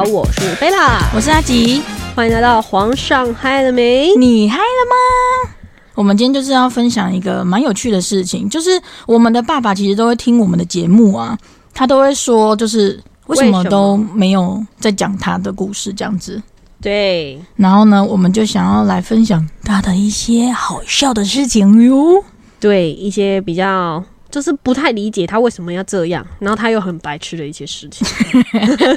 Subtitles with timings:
[0.00, 1.82] 好，我是贝拉，我是阿吉，
[2.14, 4.14] 欢迎来到皇上嗨了没？
[4.16, 5.52] 你嗨了吗？
[5.94, 11.38] 我们今天就是要分享一个蛮有趣的事情，就是我们的爸爸其实都会听我们的节目啊，
[11.74, 16.42] 他都会说，就是为什么都没有在讲他的故事这样子。
[16.80, 22.24] 对，然后呢，我们就想要来分享他的一些好笑的事情哟。
[22.58, 28.06] 对，一些比较就是不太理解他为什么要这样，然后他又很白痴的一些事情。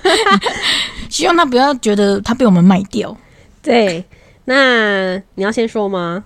[1.09, 3.15] 希望他不要觉得他被我们卖掉。
[3.61, 4.03] 对，
[4.45, 6.23] 那你要先说吗？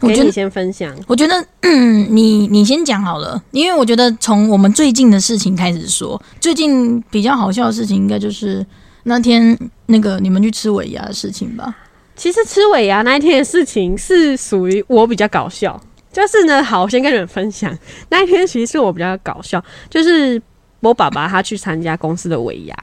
[0.00, 0.96] 我觉得你先分享。
[1.06, 8.64] 我觉得，嗯，你你先讲好了，因为我觉得从我们最近的事情开始说，最近比较好笑的事情，应该就是
[9.02, 9.56] 那天
[9.86, 11.76] 那个你们去吃尾牙的事情吧。
[12.16, 15.78] 其实吃尾牙那一天的事情是属于我比较搞笑，
[16.12, 17.76] 就是呢，好，我先跟你们分享
[18.08, 20.40] 那一天，其实是我比较搞笑，就是。
[20.82, 22.74] 我爸爸他去参加公司的尾牙，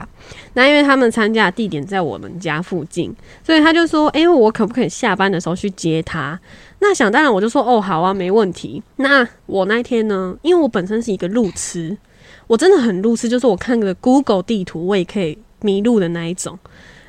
[0.52, 3.12] 那因为他们参加的地点在我们家附近，
[3.44, 6.38] 所以他就说：“哎，我可不可以下班的时候去接他？”
[6.78, 11.98] 那想当然，我就说：“哦，好啊，没问题。”那我那天呢，因为我本身是一个路痴，
[12.46, 16.56] 我真的很路痴，就是我看个 Google 地图，我也可以迷路的那一种。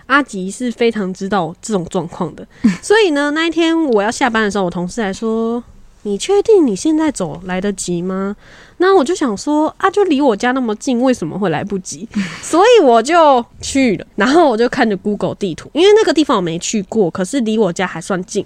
[0.08, 2.48] 阿吉是非常知道这种状况的，
[2.82, 5.64] 所以呢，那一天我要下班的时候，我同事还说。
[6.04, 8.36] 你确定你现在走来得及吗？
[8.78, 12.08] 那我就想说啊，就离我家那么近，为什么会来不及？
[12.42, 18.46] 所以我就去了，然后我就看着 Google 地图，因为那个地方我没去过，可是离我家还算近，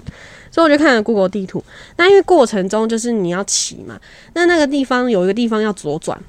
[0.50, 1.64] 所以我就看着 Google 地图。
[1.98, 4.00] 那因为过程中就是你要骑嘛，
[4.34, 6.20] 那那个地方有一个地方要左转，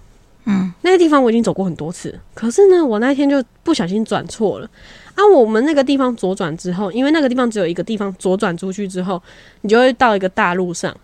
[0.44, 4.69] 嗯，那个地方我已经走过很多次，可是呢，我那天就不小心转错了。
[5.14, 9.22] 啊，我们那个地方左转之后，因为那个地方只有一个地方左转出去之后，
[9.62, 10.94] 你就会到一个大路上。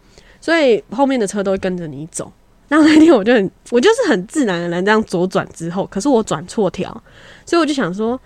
[0.40, 2.32] 所以后面的车都会跟着你走。
[2.68, 6.90] 然后那天我就很，我就是很自然而然这样左转之后，可是我转错条，
[7.44, 8.18] 所以我就想说，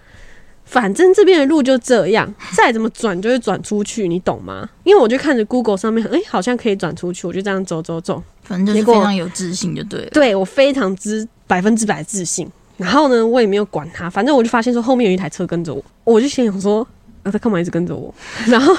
[0.66, 4.68] 反正这边的路就这样， 再怎么转就会转出去，你懂吗？
[4.82, 8.22] 因为我就看着 Google 上面，哎，好像可以转出去，我就这样走走走。
[8.42, 10.10] 反正就是非常有自信，就对了。
[10.10, 12.46] 对我非常之百分之百自信。
[12.76, 16.86] 然后呢，我也没有管他，反正我就发现说后面有一台车跟着我，我就心想说。
[17.24, 18.14] 啊，他干嘛一直跟着我？
[18.46, 18.76] 然后，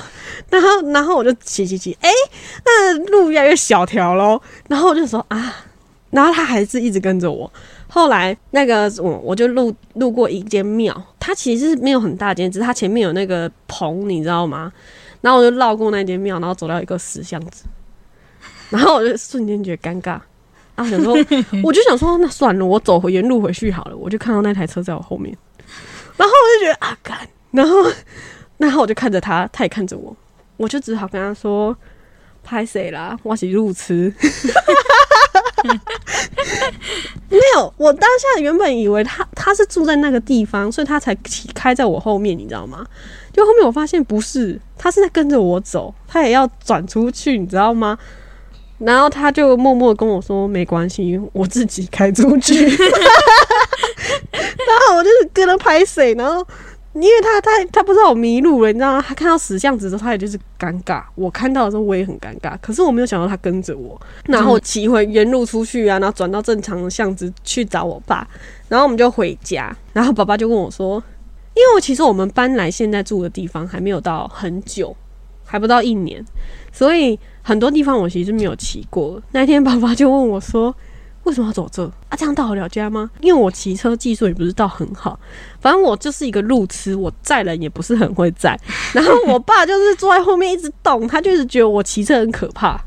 [0.49, 2.09] 然后，然后我就骑骑骑，哎，
[2.63, 4.41] 那路越来越小条喽。
[4.69, 5.53] 然后我就说啊，
[6.11, 7.51] 然后他还是一直跟着我。
[7.87, 14.71] 后来那个我我就路路过一间庙，它其实是没有很大间，只是它前面有那个棚，你知道吗？
[15.21, 17.63] 然后我就绕过那间庙，然后走到一个死巷子，
[18.69, 20.19] 然后我就瞬间觉得尴尬。
[20.75, 21.15] 啊，想说，
[21.63, 23.95] 我就想说，那算了，我走回原路回去好了。
[23.95, 25.33] 我就看到那台车在我后面，
[26.17, 27.17] 然后我就觉得啊，干，
[27.55, 27.75] 然后。
[28.57, 30.15] 然后我就看着他，他也看着我，
[30.55, 31.75] 我就只好跟他说
[32.41, 33.19] ：“拍谁啦？
[33.21, 34.13] 我是路痴。
[37.27, 41.13] 没有，我当下原本以为他他是住在那个地方，所以他才
[41.53, 42.87] 开在我后面，你知道吗？
[43.33, 47.97] 就后面我发现不是，他是在跟着我走，他也要转出去，你知道吗？
[48.77, 52.53] 然后他就默默跟我说：“没关系，我自己开出去。
[54.31, 56.47] ”然后我就是跟他拍谁，然后。
[56.95, 59.03] 因为他他他不知道我迷路了，你知道吗？
[59.05, 61.03] 他看到死巷子之后，他也就是尴尬。
[61.15, 62.57] 我看到的时候，我也很尴尬。
[62.61, 68.25] 可是我没有想到他跟着我，然后骑回原路出去啊，然后转到正常的巷子去找我爸，
[68.69, 69.75] 然后我们就回家。
[69.91, 71.03] 然后爸爸就问我说
[71.53, 74.95] ：“因为我其实我们搬来现在住的地方还没有到很久，
[75.43, 76.23] 还不到一年，
[76.71, 79.21] 所以很多地方我其实没有骑过。
[79.31, 80.73] 那天爸爸就问我说。”
[81.25, 82.15] 为什么要走这啊？
[82.17, 83.11] 这样到得了家吗？
[83.19, 85.19] 因为我骑车技术也不是到很好，
[85.59, 88.57] 反正我就是一个路痴，我载人也不是很会载。
[88.93, 92.79] 然后我爸就是坐在后面一直动，他就是觉得我骑车很可怕。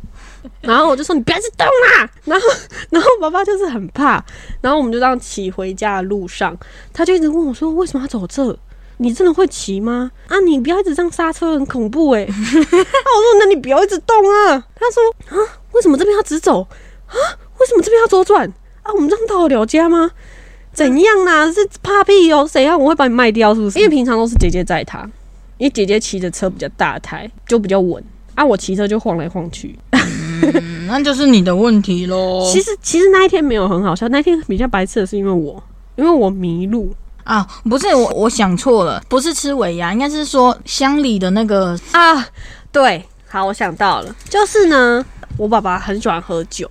[0.60, 2.08] 然后我就说你不要去动啦。
[2.24, 2.46] 然后，
[2.90, 4.24] 然后爸爸就是很怕。
[4.60, 6.56] 然后我们就这样骑回家的路上，
[6.92, 8.56] 他就一直问我说：“为什么要走这？
[8.98, 10.10] 你真的会骑吗？
[10.28, 15.02] 啊，你不要一直这样刹车，很恐怖哎。”那我说：“那你不要一直动啊。”他说
[15.36, 16.62] ：“啊，为什么这边要直走
[17.08, 17.14] 啊？”
[17.60, 18.48] 为什么这边要左转
[18.82, 18.92] 啊？
[18.94, 20.10] 我们这样到得了家吗？
[20.72, 21.50] 怎样啊？
[21.52, 22.48] 是怕屁哦？
[22.50, 22.78] 怎样？
[22.78, 23.78] 我会把你卖掉是不是？
[23.78, 25.00] 因为平常都是姐姐载他，
[25.56, 28.02] 因为姐姐骑的车比较大台，就比较稳
[28.36, 28.44] 啊。
[28.44, 29.76] 我骑车就晃来晃去，
[30.86, 32.44] 那就是你的问题喽。
[32.52, 35.60] 其实其实那一天没有很好笑，那天比较白痴的是因为我，
[35.96, 36.94] 因为我迷路
[37.24, 37.44] 啊。
[37.68, 42.24] 不是我，我想错了，不是吃尾牙，应该是说乡里的那个啊。
[42.70, 45.04] 对，好，我想到了，就是呢，
[45.36, 46.70] 我爸爸很喜欢喝酒。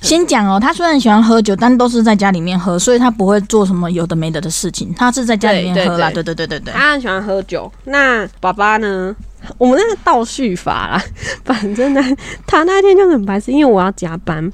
[0.00, 4.94] 先讲哦，他虽然喜欢喝酒，但都是在家里面喝，所以他不会做什么有的没的的事情。
[4.94, 6.72] 他是在家里面喝啦，对对对对对。
[6.72, 7.70] 他很喜欢喝酒。
[7.84, 9.14] 那爸爸呢？
[9.58, 11.02] 我们那个倒叙法啦，
[11.44, 12.02] 反正呢，
[12.46, 14.52] 他那天就很白痴，因为我要加班，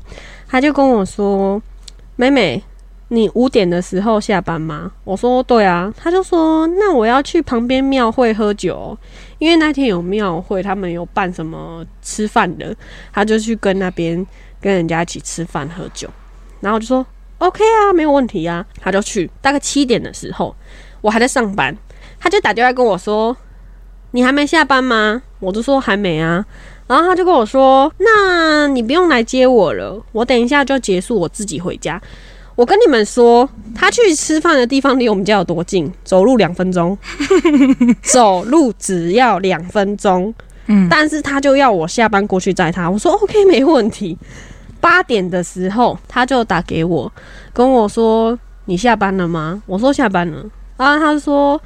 [0.48, 1.60] 他就跟我说
[2.16, 2.62] ：“妹妹，
[3.08, 4.90] 你五点的时候下班吗？
[5.04, 5.92] 我说对啊。
[5.96, 8.96] 他就说那我要去旁边庙会喝酒，
[9.38, 12.74] 因为那天有庙会，他们有办什么吃饭的，
[13.12, 14.26] 他就去跟那边
[14.62, 16.08] 跟人家一起吃饭喝酒。
[16.60, 17.04] 然后我就说
[17.38, 18.64] OK 啊，没有问题啊。
[18.80, 20.54] 他就去，大概七点的时候，
[21.00, 21.76] 我还在上班，
[22.18, 23.36] 他就打电话跟我说
[24.12, 26.46] ：“你还没下班吗？”我就说还没啊。
[26.86, 32.00] 然后他就跟我说：“那你不用来接我了，我等一下就结束，我自己回家。”
[32.54, 35.90] 我跟你们说，他去吃饭的地方离我们家有多近？
[36.04, 36.96] 走路两分钟，
[38.04, 40.32] 走路只要两分钟。
[40.66, 42.90] 嗯，但是他就要我下班过去载他。
[42.90, 44.18] 我说 OK，没问题。
[44.82, 47.10] 八点的时候，他就打给我，
[47.52, 48.36] 跟我说
[48.66, 50.44] ：“你下班了吗？”我说：“下班了。”
[50.76, 51.58] 然后他说：“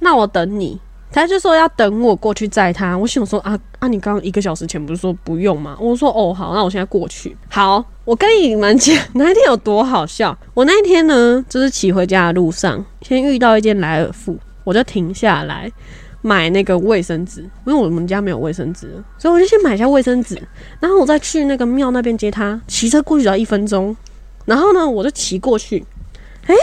[0.00, 0.78] 那我等你。”
[1.10, 2.98] 他就说要等我过去载他。
[2.98, 5.74] 我想说啊啊，你刚刚一个小时前不是说不用吗？
[5.80, 7.34] 我说哦好，那我现在过去。
[7.48, 10.36] 好，我跟你们讲那一天有多好笑。
[10.52, 15.72] 我那一天呢，就是骑回家的路上，先遇到一间莱尔富，我就停下来
[16.28, 20.38] 买那个卫生纸，因为我们家没有卫生纸，所以我就先买一下卫生纸，
[20.78, 22.60] 然后我再去那个庙那边接他。
[22.66, 23.96] 骑车过去只要一分钟，
[24.44, 25.82] 然后呢，我就骑过去。
[26.46, 26.54] 哎，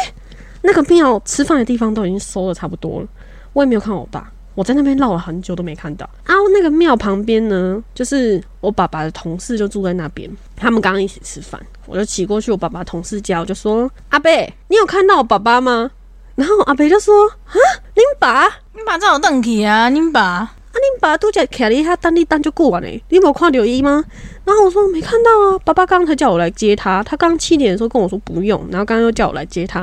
[0.61, 3.07] 那个庙吃饭的地方都已经收的差不多了，
[3.53, 4.31] 我也没有看我爸。
[4.53, 6.43] 我在那边绕了很久都没看到然后！
[6.53, 15.91] 那个庙旁边呢，就是我爸爸的同事就住在那边，他们刚刚一起吃饭，我就骑过去我爸爸同事家，我就说：“阿贝，你有看到我爸爸吗？”
[16.35, 17.13] 然后阿贝就说
[17.47, 17.55] ：“啊，
[17.95, 24.03] 恁爸，恁爸在有回去啊，恁爸，啊，恁爸拄则徛里他等你等就过完嘞，你没有看到伊吗？”
[24.43, 29.79] 然后我说：“没看到啊，爸爸刚刚才叫我来接他，他刚七点的时候跟我说不用，然后刚刚又叫我来接他，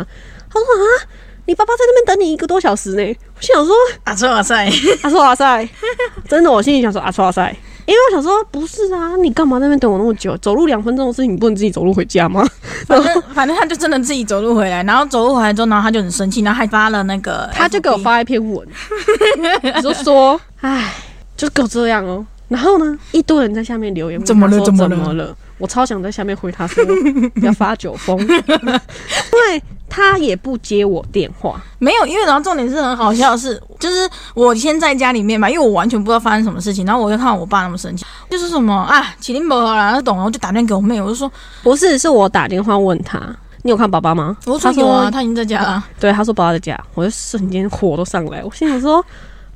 [0.50, 1.08] 他说啊。”
[1.44, 3.02] 你爸爸在那边等你一个多小时呢，
[3.34, 3.74] 我想说
[4.04, 4.70] 阿错阿塞，
[5.02, 5.68] 阿错阿塞，
[6.28, 7.52] 真的，我心里想说阿错阿塞，
[7.86, 10.36] 因为我想说不是啊，你干嘛在那边等我那么久？
[10.38, 12.48] 走路两分钟的事情，你不能自己走路回家吗？
[12.86, 18.66] 反 正反正他就真的自己走路回来，然后走路回来之后，然后他就很生气，然后还发了那个，他就给我发一篇文，
[19.82, 20.94] 就说唉，
[21.36, 22.24] 就给我这样哦。
[22.48, 24.60] 然后呢，一堆人在下面留言，怎么了？
[24.60, 25.34] 怎么了？
[25.58, 26.84] 我超想在下面回他说
[27.42, 29.62] 要发酒疯， 因为
[29.94, 31.60] 他也不接我电话。
[31.78, 41.30] 没有，因为然后重点是很好笑的是，就是我先在家里面嘛，因为我完全不知道发生什么事情，然后我就看到我爸那么生气，就是什么啊，麒麟伯然后懂了，我就打电话给我妹，我就说
[41.62, 43.20] 不是，是我打电话问他，
[43.62, 44.34] 你有看爸爸吗？
[44.46, 45.84] 我说有啊，他已经在家了。
[46.00, 49.04] 对，他说爸爸在家，我就瞬间火都上来，我心想说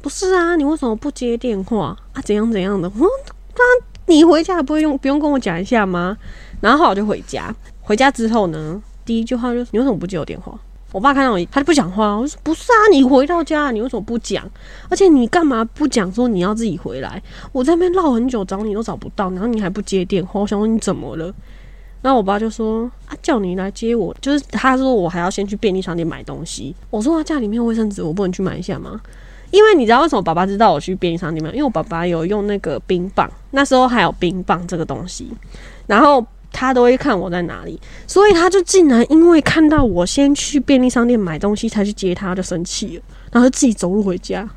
[0.03, 2.21] 不是啊，你为什么不接电话啊？
[2.23, 2.91] 怎样怎样的？
[2.95, 3.09] 我说
[3.55, 3.63] 他。
[4.09, 6.17] 你回家不会用不用跟我讲一下吗？
[6.61, 10.53] 然后我就回家，回家之后呢，第一句话就是你为什么不接我电话？
[10.93, 12.15] 我爸看到我，他就不讲话。
[12.17, 14.49] 我说不是啊，你回到家你为什么不讲？
[14.89, 17.23] 而且你干嘛不讲说你要自己回来？
[17.53, 21.33] 我在那边绕很久找你都找不到，然后你还不接电话，我想说你怎么了？
[22.03, 26.75] 然后我爸就说啊，叫你来接我，就是他说我还要先去便利商店买东西。
[26.89, 29.01] 我说他家里面有卫生纸，我不能去买一下吗？
[29.51, 31.51] 因为你知道为什么爸爸知道我去便利商店吗？
[31.51, 35.31] 因为我爸爸有用那个冰棒，那时候还有冰棒这个东西，
[35.87, 36.25] 然后
[36.59, 44.49] 他都会看我在哪里，所以他就竟然因为看到我先去便利商店买东西才去接他，就生气了，然后自己走路回家，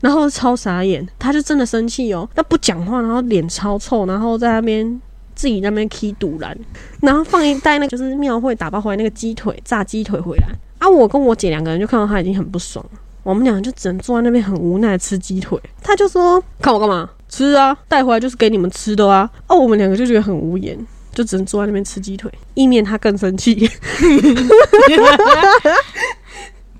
[0.00, 5.00] 然后超傻眼，他就真的生气哦，他不讲话，然后脸超臭，然后在那边
[5.36, 6.58] 自己那边踢堵拦，
[7.00, 10.48] 然后放一袋那个就是庙会打包回来那个鸡腿炸鸡腿回来，
[10.78, 12.84] 啊，我跟我姐两个人就看到他已经很不爽。
[13.22, 19.28] 我们俩就只能坐在那边很无奈吃鸡腿，他就说看我干嘛吃啊，带回来就是给你们吃的啊。
[19.48, 20.78] 哦，我们两个就觉得很无言，
[21.16, 22.30] 就只能坐在那边吃鸡腿。
[22.54, 23.54] 意面他更生气，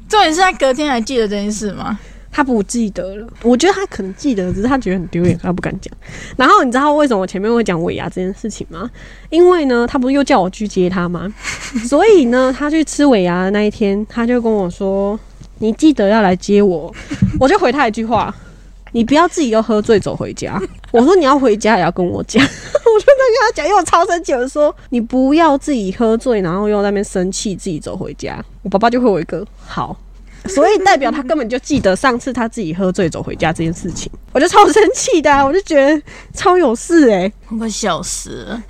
[0.08, 1.98] 重点是他隔天还记得这件事吗？
[2.30, 3.26] 他不记得了。
[3.42, 5.90] 我觉得他可能记得，只是他觉得很丢脸，他不敢讲。
[6.36, 8.90] 然后你知道为什么我前面会讲尾牙这件事情吗？
[9.30, 11.32] 因为呢，他不是又叫我去接他吗？
[11.88, 15.18] 所以呢，他去吃尾牙的那一天，他就跟我说。
[15.58, 16.94] 你记得要来接我，
[17.40, 18.34] 我就回他一句话：
[18.92, 20.60] 你不要自己又喝醉走回家。
[20.90, 22.46] 我说你要回家也要跟我讲，
[22.98, 28.42] 我就在跟他讲，因为我超生气，我说你不要自己喝醉，然后又那边生气，自己走回家。
[28.62, 29.94] 我爸爸就会我一个好，
[30.46, 38.62] 所以代表他根本就记得上次他自己喝醉走回家这件事情，我就超生气的，我就觉得超有事哎，我快笑死了。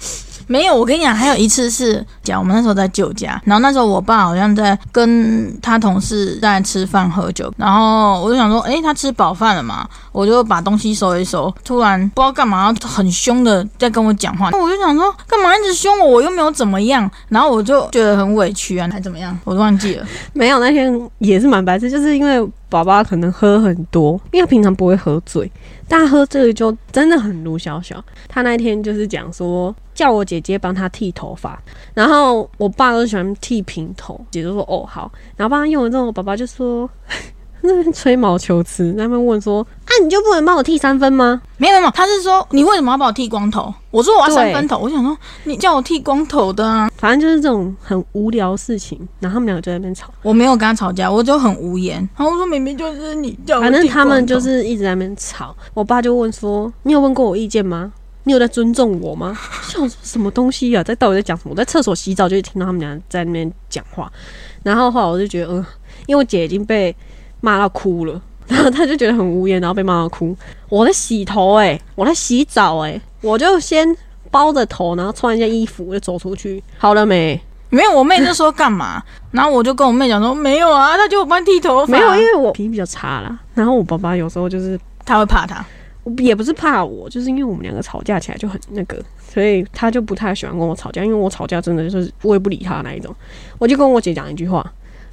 [0.46, 20.06] 没有，我跟你讲，还有一次是讲我们那时候在舅家，然后那时候我爸好像在跟他同事在吃饭喝酒，然后我就想说，哎，他吃饱饭了嘛，我就把东西收一收，突然不知道干嘛，很凶的在跟我讲话，那我就想说，干嘛一直凶我，我又没有怎么样，然后我就觉得很委屈啊，还怎么样，我都忘记了。
[20.32, 25.50] 没有，那天也是蛮白痴，就是因为爸爸可能喝很多，因为他平常不会喝醉，
[25.88, 28.04] 大家喝这个就真的很卢小小。
[28.28, 31.60] 他那天就是讲说叫我姐姐帮他剃头发，
[31.94, 36.88] 然后我爸都喜欢剃平头，姐姐说哦好，然后帮他用了之后，我爸爸就说。
[37.66, 43.72] 那边吹毛求疵，那边问说：“啊，你就不能帮我剃三分吗？”没有没有，他是说你为什么要帮我剃光头？
[43.90, 44.78] 我说我要三分头。
[44.78, 48.98] 我想说你叫我剃光头的啊，反正就是这种很无聊的事情。
[49.20, 51.96] 然后他们两个就在那边吵，我没有跟他吵架，我就很无言。
[52.16, 55.56] 然后我说明明就是你叫，反正他们就是一直在那边吵。
[55.72, 57.92] 我爸就问说：“你有问过我意见吗？
[58.24, 60.82] 你有在尊重我吗？”想说什么东西啊？
[60.82, 61.52] 在到底在讲什么？
[61.52, 64.12] 我在厕所洗澡就听到他们俩在那边讲话。
[64.62, 65.64] 然后后来我就觉得，嗯，
[66.06, 66.94] 因为我姐已经被。
[67.46, 70.36] 骂到哭了，然 后他就觉得很无言，然后被骂到哭。
[70.68, 73.86] 我在洗头哎，我在洗澡哎，我就先
[74.32, 76.60] 包着头，然后穿一件衣服就走出去。
[76.76, 77.40] 好了没？
[77.70, 79.00] 没有，我妹那时候干嘛？
[79.30, 81.92] 然后我就跟我妹讲说没有啊，她就我帮剃头发。
[81.92, 83.38] 没有，因为我脾气比较差啦。
[83.54, 85.64] 然后我爸爸有时候就是他会怕他，
[86.18, 89.00] 也不是怕我，就是因为我们两个吵架起来就很那个，
[89.32, 91.04] 所以他就不太喜欢跟我吵架。
[91.04, 93.14] 因为我吵架真的就是我也不理他那一种，
[93.58, 94.64] 我就跟我姐讲一句话。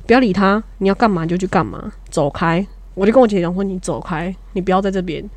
[0.05, 2.65] 不要理他，你要干嘛就去干嘛，走开。
[2.93, 5.27] 我就跟我姐讲说：“你走开，你不要在这边。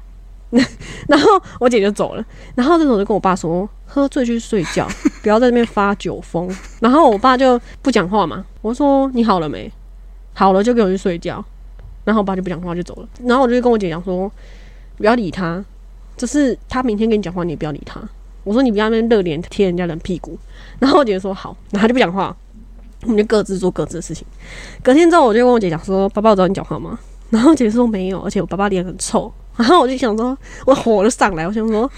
[1.08, 2.24] ”然后我姐就走了。
[2.54, 4.86] 然后这时候就跟我爸说：“喝醉去睡觉，
[5.22, 8.44] 不要在这边发酒疯。”然后我爸就不讲话嘛。
[8.60, 9.72] 我说：“你好了没？
[10.34, 11.42] 好了就给我去睡觉。”
[12.04, 13.08] 然后我爸就不讲话就走了。
[13.24, 14.30] 然后我就跟我姐讲说
[14.98, 15.64] ：“不要理他，
[16.16, 18.00] 就是他明天跟你讲话，你也不要理他。”
[18.44, 20.38] 我说：“你不要那边热脸贴人家冷屁股。”
[20.78, 22.36] 然后我姐说：“好。”然后他就不讲话。
[23.06, 24.26] 我们就各自做各自的事情。
[24.82, 26.98] 隔天之后，我就跟我姐讲说：“爸爸，我找你讲话吗？”
[27.30, 29.32] 然后姐说：“没有。”而且我爸爸脸很臭。
[29.56, 30.36] 然后我就想说，
[30.66, 31.90] 我火就上来，我想说：“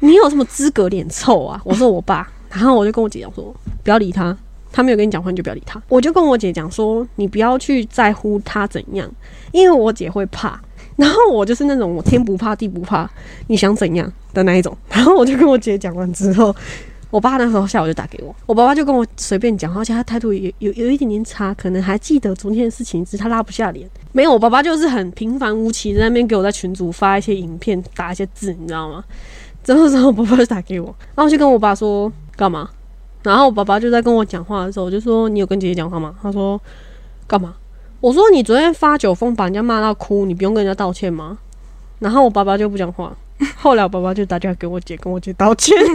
[0.00, 3.52] 你有什么资格脸臭啊？”我说：“我爸。”然后我就跟我姐讲说
[3.82, 4.36] ：“不要理他，
[4.70, 9.10] 他没有跟你讲话，你就不要理他。”我就跟我姐讲说：“你不要去在乎他怎样，
[9.52, 10.60] 因为我姐会怕。
[10.94, 13.10] 然后我就是那种我天不怕地不怕，
[13.48, 16.54] 你想怎样的那一种。”然后我就跟我姐讲完之后。
[17.10, 23.88] 我爸那时候下午就打给我，我爸爸就跟我随便讲话，而且他态度也有有一点点差，可能还记得昨天的事情，只是他拉不下脸。
[24.12, 29.04] 没有，我爸爸就是很平凡无奇，在那边给我在群组发一些影片，打一些字，你知道吗？
[29.62, 32.68] 之后之后，我爸爸就打给我，然后就跟我爸说干嘛？
[33.22, 36.14] 然后我爸爸就在跟我讲话的时候，我就说你有跟姐姐讲话吗？
[36.20, 36.60] 他说
[37.26, 37.54] 干嘛？
[38.00, 41.38] 我说你昨天发酒疯把人家骂到哭，你不用跟人家道歉吗？
[41.98, 43.16] 然后我爸爸就不讲话。
[43.56, 45.76] 后来我爸爸就打电话给我姐，跟我姐道歉。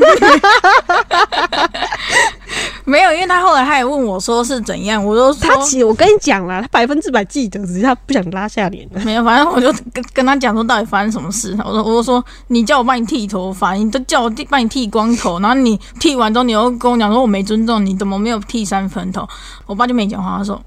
[2.84, 8.88] 没有，因为他后来他也问我说是怎样，我说他其实我跟你讲了，他百分之百记得，只是他不想拉下脸。
[9.06, 11.56] 没有，反正我就跟跟他讲说到底发生什么事。
[11.64, 19.28] 我说我说你叫我帮你剃头发，你都叫我剃帮你剃光头，然后你剃完之后你又跟我讲说我没尊重你，怎么没有剃三分头？
[19.66, 20.62] 我爸就没讲话，他说。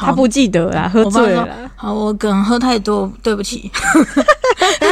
[0.00, 1.44] 他不记得啦，喝醉了。
[1.74, 3.68] 好，我可能喝太多，对不起。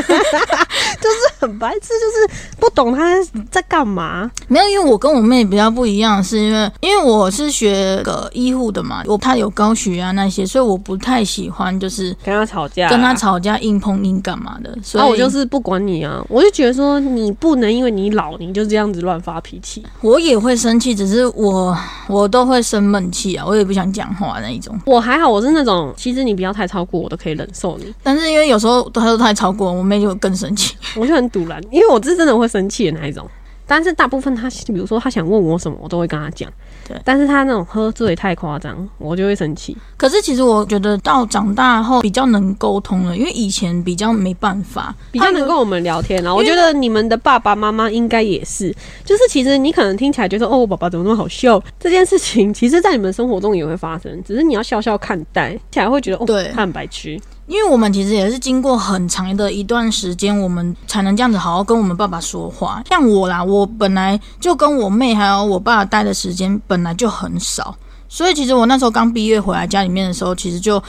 [0.02, 0.68] 哈哈
[1.00, 3.16] 就是白痴，就是不懂他
[3.50, 4.30] 在干嘛。
[4.48, 14.76] 没有，因为我跟我妹比较不一样，是因为因为我是学个医护的嘛，我怕有高血压那些，所以我不太喜欢就是跟他吵架，跟他吵架硬碰硬干嘛的。
[14.82, 19.84] 所以我就是不管你啊，我就觉得说你不能因为你老，你就这样子乱发脾气。
[20.00, 21.76] 我也会生气，只是我
[22.08, 24.78] 我都会生闷气啊，我也不想讲话那一种。
[24.86, 27.92] 我还好，我是那种其实你不要太超过，我都可以忍受你。
[28.02, 33.28] 但是因为有时候他都太超过，我妹就更生气，我就很堵然，因为我是真的会生气的那一种。
[33.68, 36.48] 但是大部分他，比如说他想问我什么，我都会跟他讲。
[36.86, 39.76] 对，但是他那种喝醉太夸张，我就会生气。
[39.96, 46.32] 可是其实我觉得到长大后比较能沟通了，因为以前比较没办法，比较能跟我们聊天啊。
[46.32, 48.72] 我觉得你们的爸爸妈妈应该也是，
[49.04, 51.60] 就是其实你可能听起来觉得哦，我爸爸怎么那么好笑？
[51.80, 57.18] 这件事情其实，在你们生活中也会发生，只是你要笑笑看待，起来会觉得哦，对，他很白痴。
[57.46, 62.82] 因为我们其实也是经过很长的一段时间，我们才能这样子好好跟我们爸爸说话。
[62.88, 67.72] 像我啦，我本来就跟我妹还有我爸待的时间本来就很少，
[68.08, 70.82] 所以其实我那时候刚毕业回来家里面的时候，其实就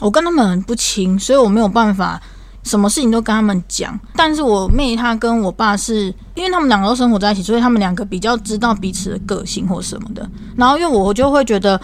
[0.00, 2.22] 我跟他们很不亲，所以我没有办法
[2.62, 3.98] 什么事情都跟他们讲。
[4.14, 10.30] 但是我妹她跟我爸是因为他们两个都生活在一起，所以他们两个比较知道彼此的个性或什么的。
[10.56, 11.80] 然后因为我就会觉得。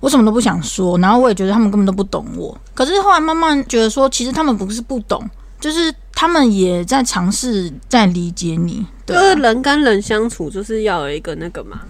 [0.00, 2.56] 我什么都不想说，然后我也觉得他们根本都不懂我。
[2.74, 5.22] 可是后来慢慢觉得说，其实他们不是不懂，
[5.60, 11.80] 就是他们也在尝试在理解你，对就是啊、人跟人相处，就是要有一个那个嘛。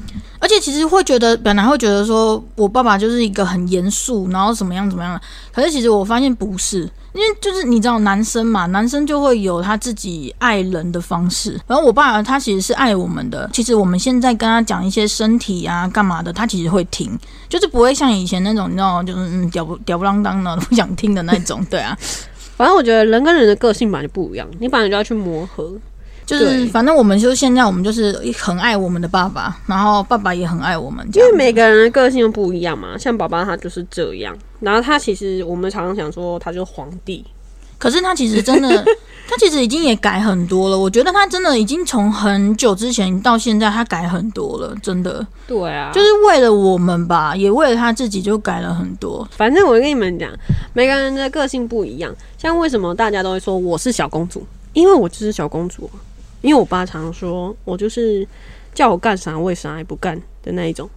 [0.41, 5.21] 而且其实会觉得，本来会觉得说我爸爸就是一个很严肃，然后怎么样怎么样的。
[5.53, 11.59] 可是其实我发现不是，因为就是你知道男生嘛，男生就会有他自己爱人的方式。
[11.67, 21.97] 然后我爸他其实是爱我们的，其实我们现在跟他讲一些身体啊干嘛的，他其实会听，就是不会像以前那种你知道就是嗯吊不屌不啷当的不想听的那种，对啊。
[22.57, 25.73] 反正我觉得人跟人的个性本来就不一样，你本来就要去磨合。
[26.28, 37.25] 就是反正我们就现在我们就是很爱我们的爸爸，然后爸爸也很爱我们，因为每个人的个性都不一样嘛，像爸爸他就是这样，然后他其实我们常常想说他就是皇帝，
[37.78, 38.85] 可是他其实真的，
[39.26, 40.78] 他其实已经也改很多了。
[40.78, 49.26] 我觉得他真的已经从很久之前到现在，他改很多了，真的对啊，就是为了我们吧，也为了他自己就改了很多。
[49.32, 50.30] 反正我跟你们讲，
[50.75, 52.14] 每个人的个性不一样。
[52.37, 55.90] 像为什么大家都会说我是小公主，因为我就是小公主，
[56.40, 58.26] 因为我爸常说我就是
[58.75, 60.88] 叫我干啥我也啥也不干的那一种。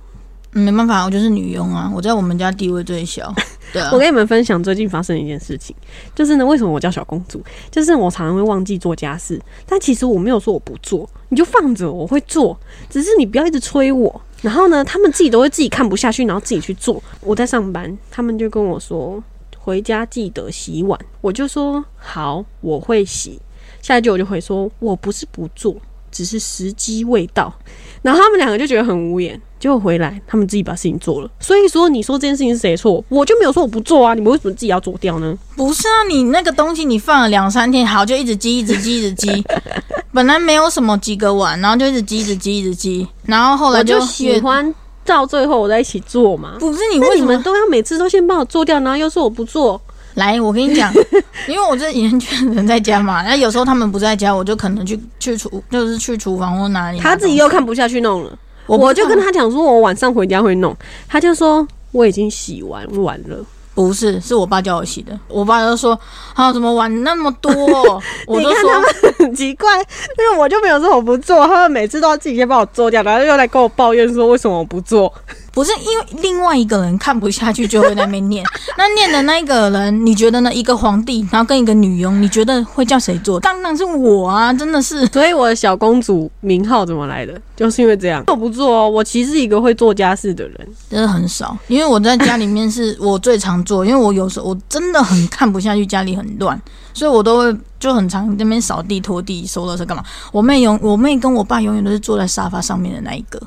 [0.53, 3.33] 嗯没办法，我就是女佣啊，我在我们家地位最小。
[3.71, 5.74] 对啊我，跟你们分享最近发生的一件事情，
[6.13, 7.41] 就是呢，为什么我叫小公主？
[7.71, 14.21] 就是我常常会忘记做家事，但其实我没有说我不做，你就放着，我会做，只是你不要一直催我。
[14.41, 17.01] 然后呢，他们自己都会自己看不下去，然后自己去做。
[17.21, 19.24] 我在上班，他们就跟我说
[19.57, 23.39] 回家记得洗碗，我就说好，我会洗。
[23.81, 25.75] 下一句我就回说我不是不做，
[26.11, 27.53] 只是时机未到。
[28.01, 31.29] 然后他们两个就觉得很无言，结果回来他们自己把事情做了。
[31.39, 33.03] 所以说，你说这件事情是谁错？
[33.09, 35.38] 我就没有说我不做啊，你们为什么自己要做掉呢？
[35.55, 39.43] 不是啊，你那个东西你放了两三天，好就一直积，一直积，一直积。
[40.11, 44.73] 本来没有什么几个碗，然后就一直积，一直积，一直积，然后后来我就喜欢
[45.05, 46.55] 到最后我在一起做嘛。
[46.59, 49.79] 不是你为什么都要每次都先帮我做掉，然后又说我不做，
[50.15, 50.94] 来，我跟你讲，
[51.48, 57.00] 因为我这几天全人在家嘛，那有时候他们不在家，我就可能去去厨，就是去厨房或哪里。
[57.00, 58.38] 他自己又看不下去弄了。
[58.68, 60.75] 我我就跟他讲说，我晚上回家会弄，
[61.08, 63.38] 他就说我已经洗完碗了。
[63.74, 65.18] 不是，是我爸叫我洗的。
[65.30, 65.98] 我爸就说
[66.34, 67.51] 啊，怎么碗那么多？
[68.27, 68.70] 我就说
[69.18, 75.12] 很奇怪，因为我就没有说我不做，他们每次都要自己先帮我做掉，然后又来跟我抱怨说为什么我不做。
[75.53, 78.46] 不是因为另外一个人看不下去就会在那边念，
[78.77, 80.53] 那念的那一个人，你觉得呢？
[80.53, 83.39] 一个皇帝，然后跟一个女佣，你觉得会叫谁做？
[83.39, 84.53] 当然是我啊！
[84.53, 88.24] 真的是， 所以我的小公主名号怎么来的， 就是因为这样。
[88.27, 90.68] 我不做哦，我其实是一个会做家事的人。
[90.90, 91.57] 真的很少。
[91.68, 96.59] 因为我在家里面是我最常做，因为我有时候我真的很看不下去家里很乱，
[96.94, 100.03] 所以我都会就很常那边扫地、拖地、收垃圾干嘛。
[100.31, 103.42] 我妹永我妹跟我爸永远都是坐在沙发上面的那一个，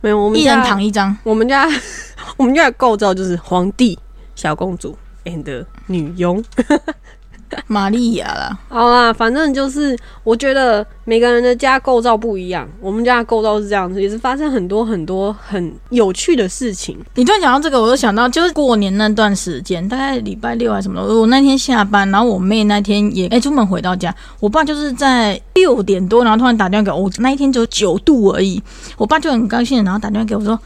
[0.00, 1.16] 没有，我们一人家躺一张。
[1.22, 1.68] 我们家
[2.36, 3.98] 我们家的构造就是皇帝、
[4.34, 6.42] 小公主 and 女佣。
[7.66, 16.96] 玛利亚啦，好啦，反正就是我觉得每个人的家构造不一样，我们家的构造是这样子，也是发生很多很多很有趣的事情。
[17.14, 28.62] 你突然讲到这个，我就想到就是过年那段时间，大概礼拜六还是什么的，我那天下班，然后我妹那天也哎、出门回到家，我爸就是在六点多，然后突然打电话给我，我那一天只有九度而已，
[28.96, 30.58] 我爸就很高兴，然后打电话给我说，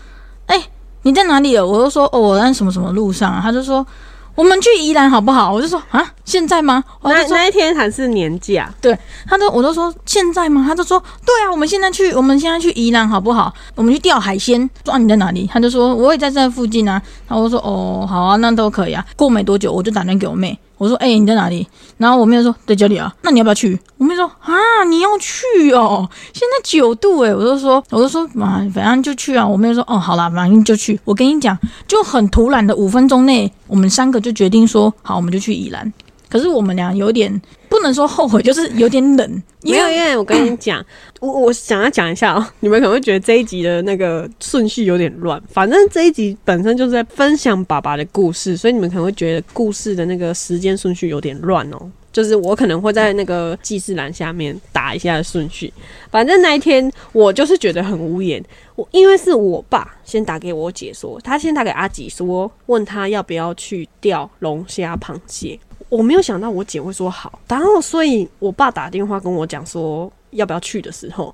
[0.47, 0.61] 哎、
[1.03, 1.67] 你在哪里了？
[1.67, 3.87] 我就说哦，我在什么什么路上啊，他就说。
[4.35, 5.53] 我们去宜兰好不好？
[5.53, 6.83] 我就说啊，现在吗？
[7.03, 10.65] 那那一天还是年假，对他都我都说现在吗？
[10.67, 13.53] 他就说对啊，我们现在去，我们现在去宜兰好不好？
[13.75, 14.69] 我们去钓海鲜。
[14.85, 15.49] 说啊你在哪里？
[15.53, 17.01] 他就说我也在这附近啊。
[17.29, 19.05] 然后我说哦好啊，那都可以啊。
[19.17, 21.67] 过没多久我就打电话给我妹，我说哎、你在哪里？
[21.99, 23.15] 然后我妹说在家里啊。
[23.23, 23.79] 那你要不要去？
[23.99, 29.47] 我妹说啊你要去哦，现在九度哎、我就说我就说妈反正就去啊。
[29.47, 30.99] 我妹说哦好啦，反正就去。
[31.05, 31.57] 我跟你讲，
[31.87, 35.93] 就很突然的五分钟内，我们三个就决定说好，我们就去宜兰。
[36.29, 37.41] 可是我们俩有点
[37.75, 40.81] 不能说后悔，就是有点冷，因为因为我跟你讲，
[41.19, 45.43] 我我想要讲一下哦，你们可能会觉得这一集的那个顺序有点乱。
[45.51, 51.91] 反正这一集本身就是在分享爸爸的故事，所以你们可能会觉得故事的那个时间顺序有点乱哦。
[52.13, 55.73] 就是我可能会在那个记事栏下面打一下顺序。
[56.13, 58.41] 反正那一天我就是觉得很无言，
[58.77, 65.59] 我因为是我爸先打给我姐说，他先打给阿吉说，问他要不要去钓龙虾、螃蟹。
[65.95, 71.33] 我没有想到我姐会说好，然后所以我爸打电话跟我讲说要不要去的时候，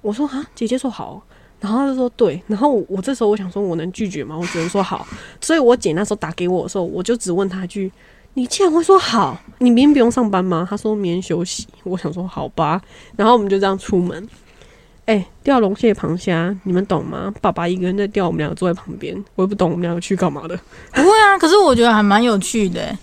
[0.00, 1.22] 我说啊，姐姐说好，
[1.60, 4.36] 然后他就说对，然后我这时候我想说我能拒绝吗？
[4.36, 5.06] 我只能说好，
[5.40, 7.92] 所以我姐那时候打给我的时候，我就只问她一句。
[8.34, 9.40] 你竟然会说好？
[9.58, 10.66] 你明天不用上班吗？
[10.68, 11.68] 她说明天休息。
[11.84, 12.82] 我想说好吧，
[13.14, 14.28] 然后我们就这样出门。
[15.06, 17.32] 哎、钓龙蟹、螃蟹，你们懂吗？
[17.40, 20.58] 爸爸一个人在钓，我们两个坐在旁边，我也不懂我们两个去干嘛的。
[20.92, 21.38] 不会啊。
[21.38, 22.96] 可是我觉得还蛮有趣的，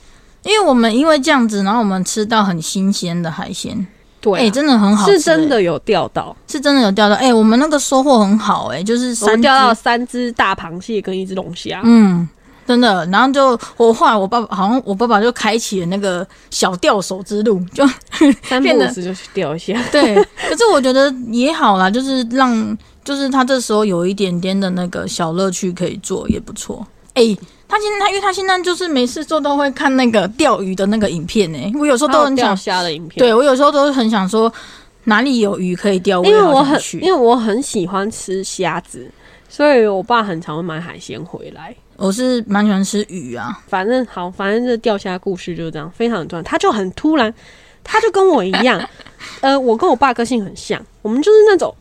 [0.48, 3.86] 因为我们因为这样子，然后我们吃到很新鲜的海鲜，
[4.22, 7.16] 对、哎、真的很好吃、是真的有钓到，是真的有钓到。
[7.16, 11.82] 哎、我们那个收获很好、哎，就是钓到，三只大螃蟹跟一只龙虾。
[11.84, 12.28] 嗯。
[12.66, 17.88] 真的，然后就我后来我爸爸好像我爸爸就开启了那个小钓手之路，就
[18.44, 19.74] 三变得不五时就去钓一下。
[19.90, 20.16] 对。
[20.16, 26.86] 可是我觉得也好啦，就是让就是他这时候有一点点的那个小乐趣可以做，也不错。
[27.14, 27.24] 哎、
[27.68, 33.20] 他现在他因为他现在就是没事做都会看那个钓鱼的那个影片呢、我有时候都很钓想，虾的影片。
[33.20, 34.52] 对我有时候都很想说
[35.04, 39.10] 哪里有鱼可以钓，因为我很因为我很喜欢吃虾子，
[39.50, 41.76] 所以我爸很常会买海鲜回来。
[41.98, 46.44] 我是蛮喜欢吃鱼啊，反正好，反正这钓虾故事就是这样，非常突然。
[46.44, 47.34] 他就很突然，
[47.84, 48.80] 他就跟我一样，
[49.42, 51.74] 呃，我跟我爸个性很像，我们就是那种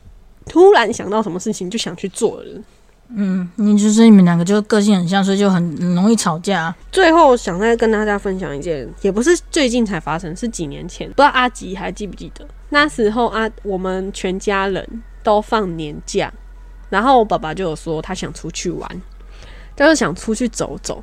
[0.49, 2.65] 突然想到什么事情就想去做的人。
[3.09, 6.75] 嗯，你就是你们两个就个性很像，所以就很容易吵架。
[6.91, 12.47] 最后想再跟大家分享一件，也不是最近才发生，是几年前，不知道阿吉还记不记得？
[12.71, 16.33] 那时候啊，我们全家人都放年假，
[16.91, 19.03] 然后我爸爸就有说他想出去玩，
[19.77, 21.03] 就是想出去走走。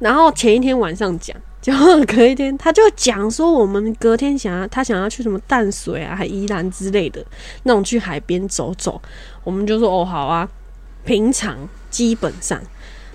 [0.00, 7.24] 然后前一天晚上讲，结果隔一天他就讲说，我们隔天想要他想要去什么淡水啊、还宜兰之类的
[7.62, 9.00] 那种去海边走走，
[9.44, 10.46] 我们就说哦好啊。
[11.06, 11.56] 平常
[11.88, 12.60] 基本上。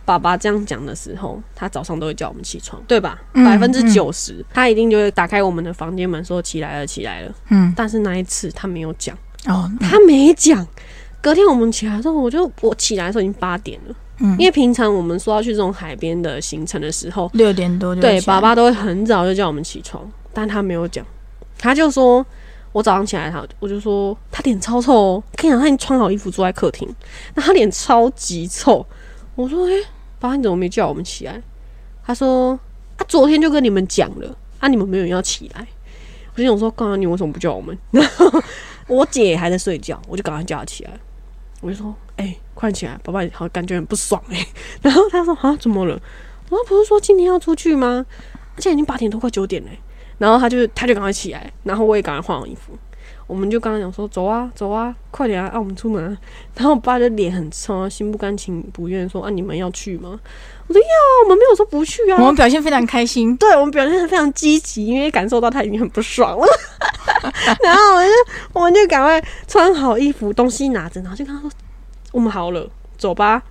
[0.04, 3.22] 爸爸这样讲的时候，他早上都会叫我们起床，对吧？
[3.34, 7.32] 嗯百分之九十，他一定就会打开我们的房间门说起来了，起来了。
[7.50, 10.68] 嗯，但是那一次他没有讲，哦，他没讲。
[11.22, 14.32] 隔天我们起来的时候，我就我起来的时候已经八点了，嗯。
[14.40, 21.06] 因为平常我们说要去这种海边的行程的时候，六点多就对，爸爸都会很早就叫我们起床，但他没有讲，
[21.60, 22.26] 他就说，
[22.72, 26.88] 我早上起来他，我就说他脸超臭哦，跟你讲他已经穿好衣服坐在客厅，
[27.36, 28.86] 那他脸超级臭，
[29.36, 29.84] 我说，诶、
[30.20, 31.42] 爸爸你怎么没叫我们起来？
[32.04, 32.60] 他说，
[32.98, 35.68] 啊，昨天就跟你们讲了，啊，你们没有要起来，
[36.34, 37.78] 我就想说，刚刚你为什么不叫我们？
[38.88, 40.92] 我姐还在睡觉，我就赶快叫她起来，
[41.60, 44.48] 我就说，诶、快起来，爸爸好感觉很不爽诶、
[44.82, 46.00] 然后他说，啊，怎么了？
[46.50, 48.06] 我说不是说今天要出去吗？
[48.56, 49.80] 而且已经八点多快九点嘞。
[50.22, 52.78] 然后他就他就赶快起来，然后我也赶快换好衣服。
[53.26, 56.18] 我们就刚刚讲说走啊走啊，快点啊，啊我们出门、啊。
[56.56, 60.20] 然后我爸就脸很臭，心不甘情不愿说啊你们要去吗？
[60.68, 62.18] 我说要啊，我们没有说不去啊。
[62.20, 63.36] 我们表现非常开心。
[63.38, 66.46] 对我们表现的非常积极，因为感受到他已经很不爽了。
[67.64, 68.14] 然后我们就
[68.54, 71.50] 我们就赶快穿好衣服，东西拿着，然后就跟他说
[72.12, 73.42] 我们好了，走吧。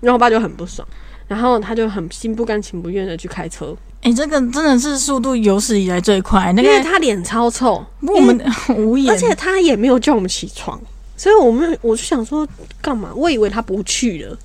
[0.00, 0.86] 然后我爸就很不爽，
[1.32, 6.52] 然后他就很心不甘情不愿的去开车，哎、这个真的是速度有史以来最快。
[6.52, 8.38] 那因为个他脸超臭，我们
[8.76, 10.78] 无言，而且他也没有叫我们起床，
[11.16, 12.46] 所以我们我就想说
[12.82, 13.10] 干嘛？
[13.14, 14.36] 我以为他不去了，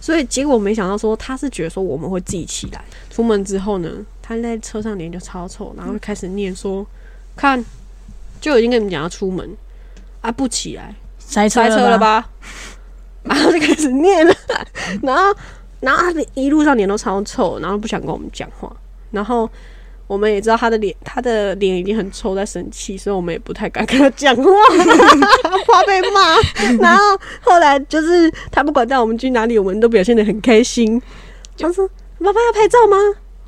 [0.00, 2.84] 所以结果没想到说他是觉得说我们会自己起来。
[3.10, 3.90] 出门之后呢，
[4.22, 6.86] 他在车上脸就超臭，然后就开始念说
[7.34, 7.64] ：“看，
[8.40, 9.50] 就已经跟你们讲要出门
[10.20, 12.20] 啊，不起来，塞车塞车了吧？
[12.20, 12.28] 吧？
[13.26, 14.32] ”然后就开始念了，
[15.02, 15.34] 然后
[15.80, 18.74] 然后他一路上脸都超臭，然后不想跟我们讲话，
[19.10, 19.48] 然后。
[20.08, 24.44] 我们也知道他的脸，他的脸已经很臭，在生气，所以我们也不太敢跟他讲话，
[25.66, 26.36] 怕被骂。
[26.80, 27.02] 然后
[27.40, 31.02] 后来就是他不管带我们去哪里，我们都表现的很开心。
[31.58, 31.88] 他说
[32.22, 32.96] ：“爸爸要拍照吗？”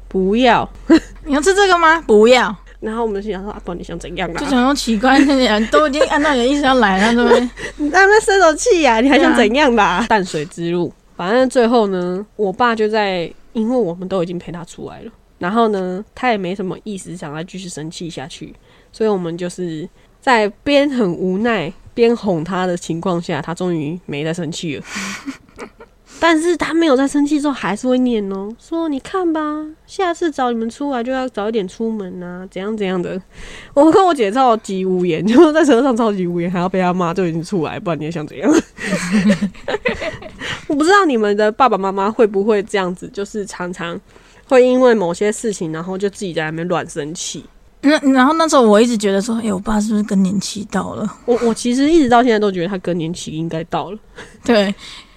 [0.09, 0.69] 不要。
[1.27, 2.01] 你要吃这个吗？
[2.09, 2.53] 不要。
[2.81, 4.51] 然后我们就想说：“阿宝，你想怎样就啊？
[4.51, 7.51] 想说奇怪，那人都已经按照你的意思要来了，对不对？
[7.77, 9.01] 你在那边生手气呀？
[9.01, 18.55] 你还想怎样吧？”淡水之路，反正最后呢，我爸就在，因为我们都已经陪他出来了，然后呢，他也没什么意思想再继续生气下去，
[18.93, 19.89] 所以我们就是
[20.21, 24.85] 在边很无奈边哄他的情况下，他终于没再生气了。
[26.21, 29.41] 但是他没有在生气之后，还是会念哦，说你看吧，
[29.87, 33.21] 下次找你们出来就要早一点出门啊，怎样怎样的。
[33.73, 38.51] 我跟我姐超级无言，就在车上超级无言，还要被他骂，就已经出来，不然你也想怎样？
[40.69, 44.01] 我不知道你们的爸爸妈妈会不会这样子，就是常常
[44.47, 47.45] 会因为某些事情，然后就自己在那边乱生气。
[47.81, 51.15] 那然后那时候我一直觉得说，哎、我爸是不是更年期到了？
[51.25, 53.99] 我我其实一直到现在都觉得他更年期应该到了。
[54.45, 54.75] 对，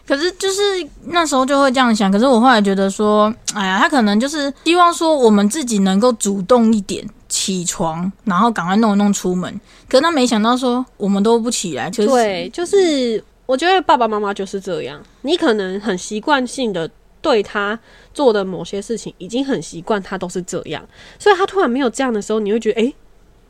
[0.07, 0.61] 可是就是
[1.05, 2.11] 那时候就会这样想。
[2.11, 9.51] 可是我后来觉得说，哎呀，他可能就是希望说我们自己能够主动一点起床，然后赶快弄一弄出门。
[9.89, 16.89] 可是他没想到说我们都不起来，就是对，就是我觉得爸爸妈妈就是这样，你可能很习惯性的
[17.21, 17.77] 对他
[18.13, 20.83] 做的某些事情已经很习惯，他都是这样，
[21.19, 22.95] 所以他突然没有这样的时候，你会觉得，诶，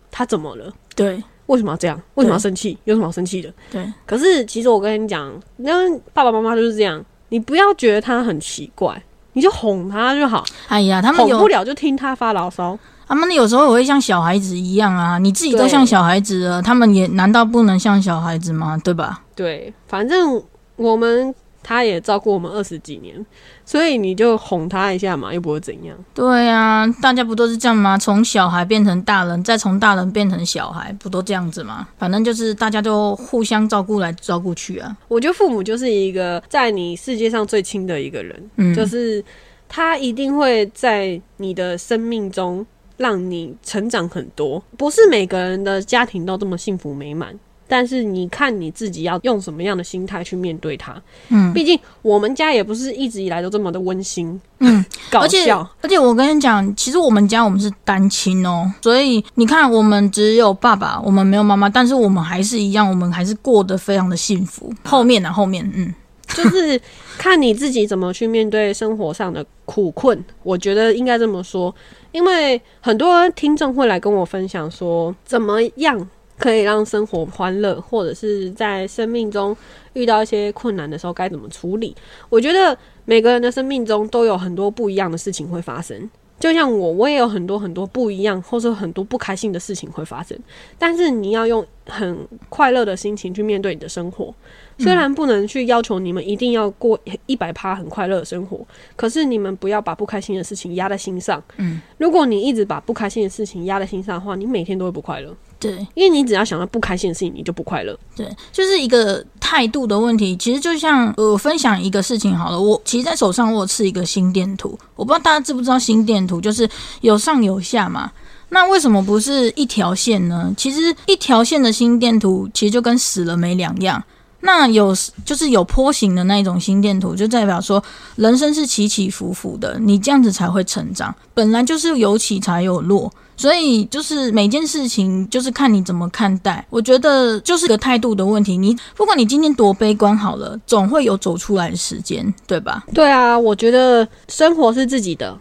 [0.09, 0.73] 他怎么了？
[0.95, 2.01] 对为什么要这样？
[2.15, 2.77] 为什么要生气？
[2.85, 3.53] 有什么好生气的？
[3.71, 9.01] 对可是其实我跟你讲，因为爸爸妈妈就是这样，你不要觉得他很奇怪，
[9.33, 10.43] 你就哄他就好。
[10.67, 12.77] 哎呀，他们有哄不了就听他发牢骚。
[13.07, 18.79] 他们有时候也会像小孩子一样啊，你自己都像小孩子了，他们也难道不能像小孩子吗？
[18.81, 19.21] 对吧？
[19.41, 20.39] 对，反正
[20.75, 23.25] 我们他也照顾我们二十几年，
[23.65, 25.97] 所以你就哄他一下嘛，又不会怎样。
[26.13, 27.97] 对啊，大家不都是这样吗？
[27.97, 31.87] 从小孩变成大人，再从大人变成小孩，不都这样子吗？
[31.97, 34.95] 反正就是大家都互相照顾来照顾去啊。
[35.07, 39.23] 我觉得父母就是一个在你世界上最亲的一个人，嗯，就是
[39.67, 42.63] 他一定会在你的生命中
[42.97, 44.63] 让你成长很多。
[44.77, 47.35] 不是每个人的家庭都这么幸福美满，
[47.71, 50.93] 但是你看你自己要用什么样的心态去面对它。
[51.29, 55.65] 嗯毕竟我们家也不是一直以来都这么的温馨，嗯，搞而且笑。
[55.81, 64.73] 而且我跟你讲，其实我们家我们是单亲哦，所以你看，我们只有爸爸，我们没有妈妈，但是我们还是一样，我们还是过得非常的幸福。
[64.83, 65.95] 后面呢、后面嗯，
[66.27, 66.81] 就是
[67.17, 70.21] 看你自己怎么去面对生活上的苦困。
[70.43, 71.73] 我觉得应该这么说，
[72.11, 76.09] 因为很多听众会来跟我分享说，怎么样
[76.41, 79.55] 可以让生活欢乐，或者是在生命中
[79.93, 81.95] 遇到一些困难的时候该怎么处理。
[82.29, 82.75] 我觉得
[83.05, 86.09] 每个人的生命中都有很多不一样的事情会发生。
[86.39, 90.35] 就像我，我也有很多很多不一样，或者很多不开心的事情会发生。
[90.79, 94.33] 但是你要用很快乐的心情去面对你的生活。
[94.79, 101.39] 虽然不能去要求你们一定要过一百趴很快乐的生活，可是你们不要把不开心的事情压在心上。
[101.57, 105.31] 嗯，如果你一直把不开心的事情压在心上的话，你每天都会不快乐。
[105.61, 107.97] 对因为你只要想到不开心的事情，你就不快乐。
[108.15, 110.35] 对，就是一个态度的问题。
[110.35, 116.67] 其实就像呃我分享一个事情好了，我其实在手上我有刺一个心电图，我不知道大家知不知道心电图就是
[117.01, 118.11] 有上有下嘛。
[118.49, 120.53] 那为什么不是一条线呢？
[120.57, 124.03] 其实一条线的心电图其实就跟死了没两样。
[124.43, 124.91] 那有
[125.23, 127.81] 就是有坡形的那一种心电图，就代表说
[128.15, 131.13] 人生是起起伏伏的，你这样子才会成长。
[131.35, 136.63] 本来就是有起才有落，所以就是每件事情就是看你怎么看待。
[136.69, 138.55] 我觉得就是个态度的问题。
[138.55, 142.85] 你不管你今天多悲观好了，总会有走出来的时间，对吧？
[142.93, 145.35] 对啊，我觉得生活是自己的。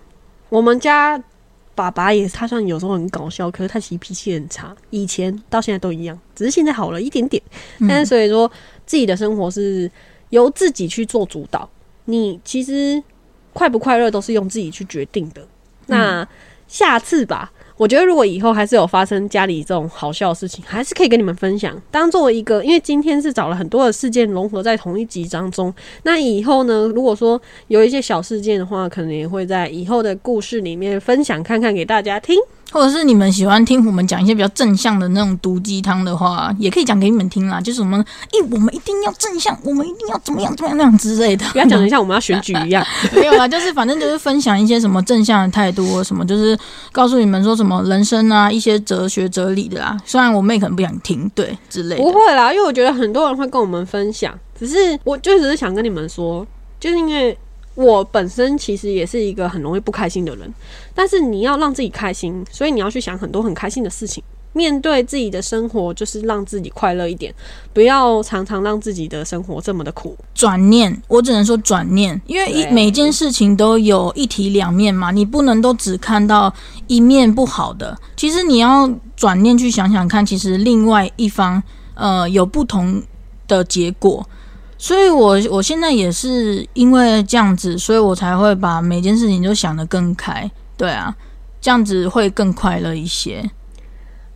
[0.48, 1.22] 我们家
[1.74, 7.42] 爸爸也，他虽然有时候很搞笑，可是他其实脾气很差，以前到现在都一样，只是现在好了一点点。
[7.86, 8.50] 但是所以说，
[8.86, 9.90] 自己的生活是
[10.30, 11.68] 由自己去做主导。
[12.06, 13.02] 你其实
[13.52, 15.46] 快不快乐都是用自己去决定的。
[15.86, 16.26] 那
[16.66, 25.72] 下次吧，我觉得如果以后还是有发生家里这种好笑的事情，还是可以跟你们分享，当做一个，因为今天是找了很多的事件融合在同一集当中。
[26.02, 32.36] 那以后呢，如果说有一些小事件的话，可能也会在以后的故事里面分享看看给大家听。
[32.70, 37.60] 或者是你们喜欢听我们讲一些比较正向的那种毒鸡汤的话，也可以讲给你们听啦。
[37.60, 41.44] 就是我们，诶、我们一定要正向，我们一定要怎么样怎么样那样之类的。
[41.52, 42.84] 不要讲的像我们要选举一样。
[43.14, 46.56] 没有啦，就是反正就是分享一些什么正向的态度或什么，就是
[46.92, 49.96] 告诉你们说什么人生啊，一些哲学哲理的啦。
[50.04, 52.02] 虽然我妹可能不想听，对之类的。
[52.02, 56.46] 不会啦，因为我觉得很多人会跟我们分享，只是我就只是想跟你们说，
[56.78, 57.36] 就是因为
[57.80, 60.52] 我本身其实也是一个很容易不开心的人，
[60.94, 64.22] 但是你要让自己开心，所以你要去想很多很开心的事情。
[64.52, 67.32] 面对自己的生活，就是让自己快乐一点，
[67.72, 70.16] 不要常常让自己的生活这么的苦。
[70.34, 76.52] 转念，我只能说转念，因为一每件事情都有一体两面嘛，你不能都只看到
[76.88, 77.96] 一面不好的。
[78.16, 81.62] 其实你要转念去想想看，其实另外一方
[81.94, 83.00] 呃有不同
[83.46, 84.28] 的结果。
[84.82, 90.50] 所以我我现在也是因为这样子，所以我才会把每件事情都想得更开。
[90.74, 91.14] 对啊，
[91.60, 93.44] 这样子会更快乐一些。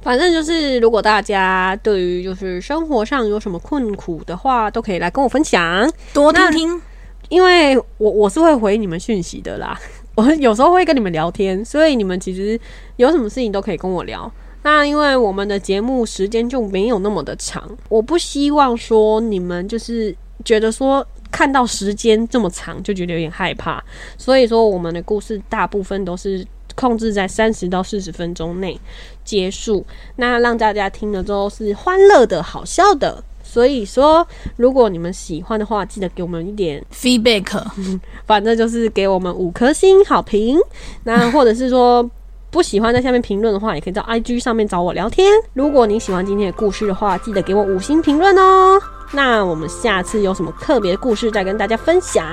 [0.02, 5.90] 反正就是，如果大家对于就是生活上有什么困苦的话，都可以来跟我分享。
[6.12, 6.82] 多听听，
[7.30, 9.74] 因为我我是会回你们讯息的啦，
[10.14, 12.60] 我有时候会跟你们聊天，所以你们其实
[12.96, 14.30] 有什么事情都可以跟我聊。
[14.62, 23.82] 那因为我们的节目时间就没有那么的长，我不希望说你们就是觉得说看到时间这么长就觉得有点害怕，
[24.16, 28.80] 所以说我们的故事大部分都是控制在三十到四十分钟内
[29.24, 29.84] 结束，
[30.16, 33.22] 那让大家听了之后是欢乐的、好笑的。
[33.46, 37.62] 所以说，如果你们喜欢的话，记得给我们一点 feedback，
[38.26, 40.58] 反正就是给我们五颗星好评。
[41.04, 42.10] 那或者是说
[42.50, 45.30] 不喜欢在下面评论的话，也可以到 IG 上面找我聊天。
[45.52, 48.80] 如果你喜欢今天的故事的话，记得给我五星评论哦。
[49.14, 52.26] 那我们下次有什么特别故事再跟大家分享。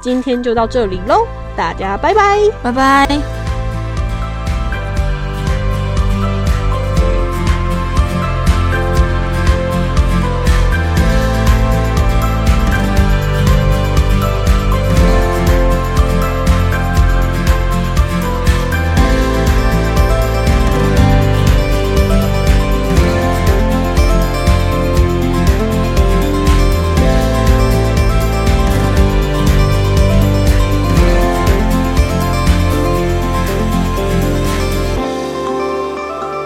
[0.00, 2.38] 今天就到这里喽，大家拜拜。
[2.62, 3.43] 拜拜。